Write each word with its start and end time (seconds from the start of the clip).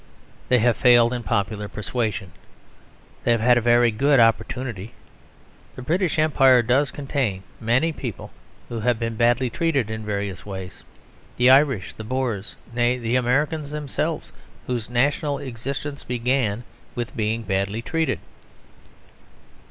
They 0.49 0.57
have 0.57 0.77
failed 0.77 1.13
in 1.13 1.21
popular 1.21 1.67
persuasion. 1.67 2.31
They 3.23 3.29
have 3.33 3.39
had 3.39 3.59
a 3.59 3.61
very 3.61 3.91
good 3.91 4.19
opportunity. 4.19 4.93
The 5.75 5.83
British 5.83 6.17
Empire 6.17 6.63
does 6.63 6.89
contain 6.89 7.43
many 7.59 7.91
people 7.91 8.31
who 8.67 8.79
have 8.79 8.97
been 8.97 9.15
badly 9.15 9.51
treated 9.51 9.91
in 9.91 10.03
various 10.03 10.43
ways: 10.43 10.83
the 11.37 11.51
Irish, 11.51 11.93
the 11.93 12.03
Boers; 12.03 12.55
nay, 12.73 12.97
the 12.97 13.15
Americans 13.15 13.69
themselves, 13.69 14.31
whose 14.65 14.89
national 14.89 15.37
existence 15.37 16.03
began 16.03 16.63
with 16.95 17.15
being 17.15 17.43
badly 17.43 17.83
treated. 17.83 18.17